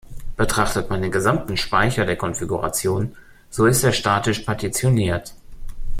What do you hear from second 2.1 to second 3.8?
Konfiguration, so